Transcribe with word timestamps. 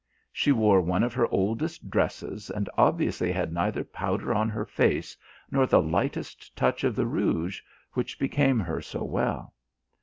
She 0.33 0.51
wore 0.51 0.81
one 0.81 1.03
of 1.03 1.13
her 1.13 1.27
oldest 1.27 1.91
dresses 1.91 2.49
and 2.49 2.67
obviously 2.75 3.31
had 3.31 3.53
neither 3.53 3.83
powder 3.83 4.33
on 4.33 4.49
her 4.49 4.65
face 4.65 5.15
nor 5.51 5.67
the 5.67 5.79
lightest 5.79 6.55
touch 6.55 6.83
of 6.83 6.95
the 6.95 7.05
rouge 7.05 7.61
which 7.93 8.17
became 8.17 8.59
her 8.61 8.81
so 8.81 9.03
well. 9.03 9.53